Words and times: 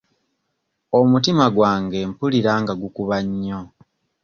Omutima 0.99 1.45
gwange 1.55 1.99
mpulira 2.09 2.53
nga 2.61 2.73
gukuba 2.81 3.17
nnyo. 3.27 3.61